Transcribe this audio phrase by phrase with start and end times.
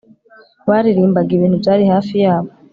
[0.69, 2.49] baririmbaga ibintu byari hafi yabo